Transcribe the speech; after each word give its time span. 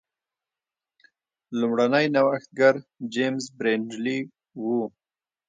لومړنی 1.59 2.05
نوښتګر 2.15 2.75
جېمز 3.13 3.45
برینډلي 3.57 4.19
و. 4.61 4.63